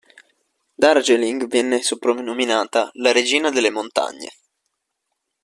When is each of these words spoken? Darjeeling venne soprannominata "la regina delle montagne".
Darjeeling 0.77 1.45
venne 1.45 1.83
soprannominata 1.83 2.89
"la 2.93 3.11
regina 3.11 3.51
delle 3.51 3.69
montagne". 3.69 4.31